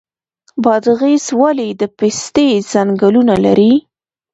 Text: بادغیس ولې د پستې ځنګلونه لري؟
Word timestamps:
بادغیس 0.63 1.25
ولې 1.41 1.69
د 1.81 1.83
پستې 1.97 2.47
ځنګلونه 2.71 3.35
لري؟ 3.45 3.73